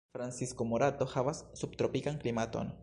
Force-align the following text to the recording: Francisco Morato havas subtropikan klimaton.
Francisco 0.13 0.65
Morato 0.69 1.05
havas 1.11 1.43
subtropikan 1.63 2.17
klimaton. 2.25 2.73